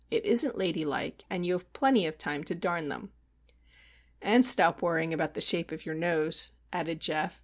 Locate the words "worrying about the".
4.81-5.41